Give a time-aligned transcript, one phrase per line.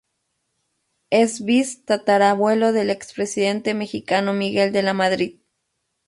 [1.11, 5.41] Es bis-tatarabuelo del expresidente mexicano Miguel de la Madrid.